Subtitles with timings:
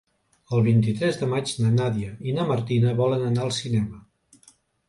[0.55, 4.03] El vint-i-tres de maig na Nàdia i na Martina volen anar al cinema.